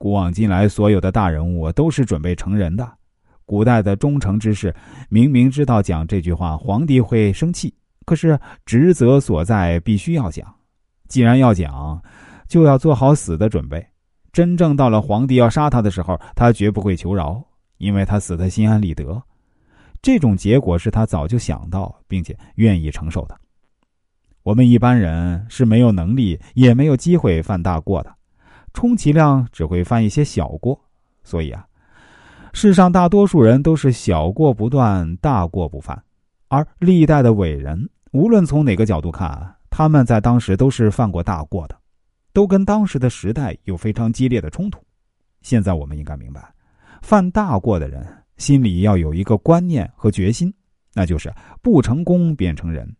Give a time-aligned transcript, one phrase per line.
[0.00, 2.90] 古往今来，所有的大人物都是准备成人的。
[3.44, 4.74] 古代的忠诚之士，
[5.10, 7.74] 明明知道讲这句话皇帝会生气，
[8.06, 10.50] 可是职责所在，必须要讲。
[11.06, 12.02] 既然要讲，
[12.48, 13.86] 就要做好死的准备。
[14.32, 17.44] 真正到了皇帝要杀他的时候，他绝不会求饶，
[17.76, 19.22] 因为他死的心安理得。
[20.00, 23.38] 这种结果是他早就想到，并且愿意承受的。
[24.44, 28.10] 我们一般人是没有能力，也没有机会犯大过的，
[28.72, 30.80] 充其量只会犯一些小过。
[31.22, 31.66] 所以啊，
[32.52, 36.02] 世上大多数人都是小过不断，大过不犯。
[36.48, 41.78] 而历代的伟人，无论从哪个角度看，他们在当时都是犯过大过的，
[42.32, 44.82] 都跟当时的时代有非常激烈的冲突。
[45.42, 46.52] 现在我们应该明白，
[47.02, 48.04] 犯大过的人
[48.36, 50.52] 心里要有一个观念和决心，
[50.92, 51.32] 那就是
[51.62, 52.90] 不成功便成仁。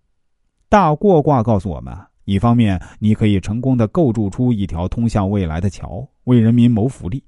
[0.68, 1.92] 大过卦告诉我们：
[2.30, 7.20] 一方面，你可以成功的构筑出一条通向未来的桥，为人民谋福利；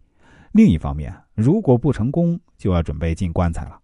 [0.52, 3.76] 另一方面，如果不成功，就要准备进棺材了。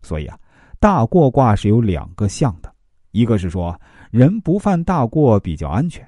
[0.00, 0.38] 所以啊，
[0.78, 2.72] 大过卦是有两个象的：
[3.10, 3.76] 一个是说
[4.12, 6.04] 人不犯大过比较安全；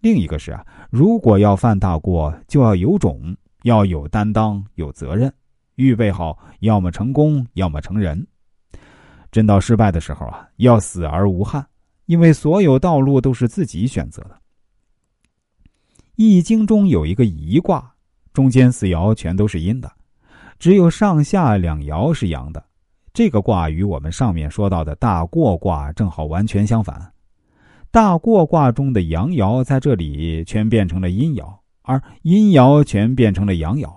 [0.00, 5.30] 另一个是啊，如果要犯大过，就要有种，要有担当，有责任，
[5.74, 8.26] 预备好要么成功，要么成仁。
[9.30, 11.62] 真到失败的时候啊，要死而无憾。
[12.06, 14.30] 因为所有道路都是自己选择的，
[16.14, 17.94] 《易经》中有一个一卦，
[18.32, 19.92] 中间四爻全都是阴的，
[20.58, 22.64] 只有上下两爻是阳的。
[23.12, 27.12] 这个卦与我们上面说到的大过卦正好完全相反。
[27.90, 33.90] 大过卦中的阳爻在这里全变成了阴爻，而阴爻全变成了阳爻。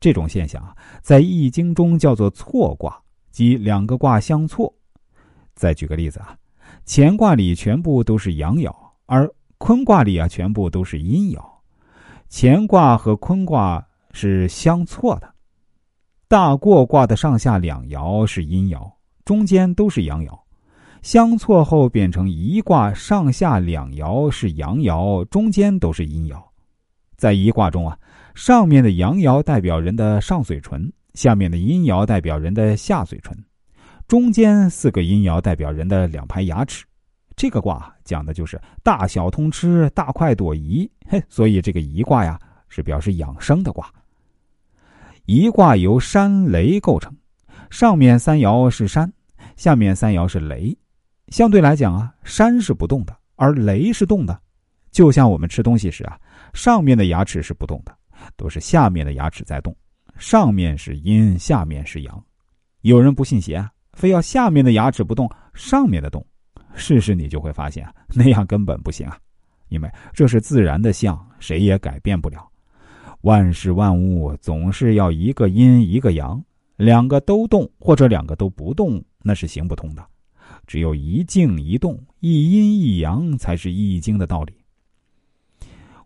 [0.00, 4.74] 这种现象在《易经》中叫做错卦，即两个卦相错。
[5.54, 6.36] 再举个例子啊。
[6.86, 8.74] 乾卦里全部都是阳爻，
[9.06, 11.42] 而坤卦里啊全部都是阴爻。
[12.30, 15.32] 乾卦和坤卦是相错的。
[16.26, 18.90] 大过卦的上下两爻是阴爻，
[19.24, 20.38] 中间都是阳爻。
[21.02, 26.42] 相错后变成一卦，上下两爻是阳爻，中间都是阴爻。
[27.16, 27.96] 在一卦中啊，
[28.34, 33.36] 上面的阳爻代表人的上嘴唇，下面的阴爻代表人的下嘴唇。
[34.06, 36.84] 中间四个阴爻代表人的两排牙齿，
[37.34, 40.88] 这个卦讲的就是大小通吃、大快朵颐。
[41.08, 42.38] 嘿，所以这个颐卦呀
[42.68, 43.90] 是表示养生的卦。
[45.24, 47.14] 颐卦由山雷构成，
[47.70, 49.10] 上面三爻是山，
[49.56, 50.76] 下面三爻是雷。
[51.28, 54.38] 相对来讲啊，山是不动的，而雷是动的。
[54.90, 56.20] 就像我们吃东西时啊，
[56.52, 57.96] 上面的牙齿是不动的，
[58.36, 59.74] 都是下面的牙齿在动。
[60.18, 62.24] 上面是阴，下面是阳。
[62.82, 63.72] 有人不信邪啊。
[63.94, 66.24] 非要下面的牙齿不动，上面的动，
[66.74, 69.16] 试试你就会发现那样根本不行啊！
[69.68, 72.46] 因为这是自然的相，谁也改变不了。
[73.22, 76.42] 万事万物总是要一个阴一个阳，
[76.76, 80.04] 两个都动或者两个都不动，那是行不通的。
[80.66, 84.52] 只有一静一动，一阴一阳，才是易经的道理。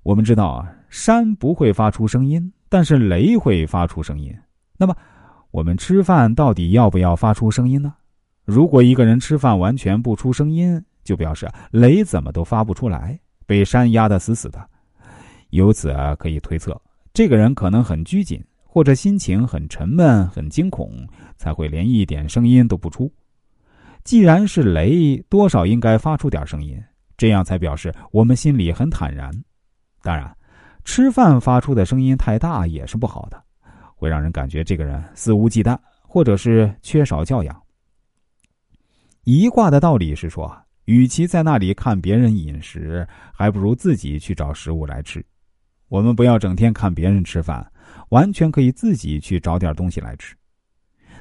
[0.03, 4.35] 我们知道啊，山不会发出声音，但是雷会发出声音。
[4.77, 4.95] 那么。
[5.51, 7.95] 我们吃饭到底要不要发出声音呢？
[8.45, 14.59] 如果一个人吃饭完全不出声音，就表示雷怎么都发不出来，被山压得死死的。
[15.51, 16.79] 由此啊，可以推测，
[17.15, 20.91] 这个人可能很拘谨，或者心情很沉闷、很惊恐，
[21.37, 23.11] 才会连一点声音都不出。
[24.05, 26.79] 既然是雷，多少应该发出点声音，
[27.17, 29.31] 这样才表示我们心里很坦然。
[30.03, 30.35] 当然，
[30.85, 33.43] 吃饭发出的声音太大也是不好的。
[33.99, 37.63] 会让人感觉这个人肆无忌惮，或者是缺少教养。
[39.25, 45.23] 一卦的道理是说，与其在那里看别人饮食，还不如自己去找食物来吃。
[45.89, 47.71] 我们不要整天看别人吃饭，
[48.11, 50.37] 完全可以自己去找点东西来吃。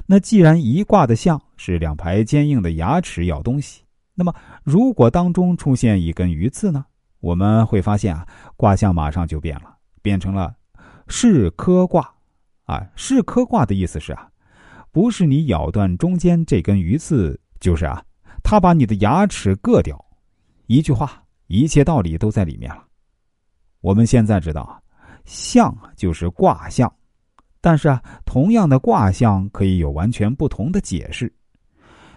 [0.06, 3.82] 那既然一卦的象是两排坚硬的牙齿咬东西，
[4.14, 6.86] 那么如果当中出现一根鱼刺呢？
[7.20, 8.24] 我们会发现啊，
[8.56, 10.54] 卦象马上就变了，变成了
[11.08, 12.08] 是科卦。
[12.68, 14.28] 啊，是科卦的意思是啊，
[14.92, 18.04] 不是你咬断中间这根鱼刺，就是啊，
[18.44, 19.98] 他把你的牙齿硌掉。
[20.66, 22.84] 一句话，一切道理都在里面了。
[23.80, 24.78] 我们现在知道啊，
[25.24, 26.92] 象就是卦象，
[27.62, 31.32] 但是啊，同样的卦象可以有完全不同的解释。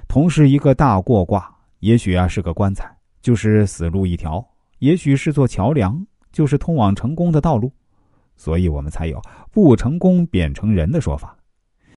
[0.10, 1.50] 同是一个大过卦，
[1.80, 4.46] 也许啊是个棺材，就是死路一条；
[4.80, 7.72] 也许是座桥梁，就是通往成功的道路。
[8.36, 11.38] 所以我们才有“不成功便成仁”的说法。